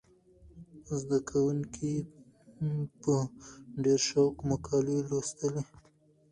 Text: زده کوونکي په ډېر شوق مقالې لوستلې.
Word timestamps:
زده 0.99 1.17
کوونکي 1.29 1.93
په 3.01 3.15
ډېر 3.83 3.99
شوق 4.09 4.35
مقالې 4.49 4.97
لوستلې. 5.09 5.63